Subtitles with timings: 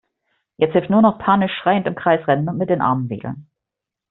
[0.57, 3.45] Jetzt hilft nur noch panisch schreiend im Kreis rennen und mit den Armen wedeln.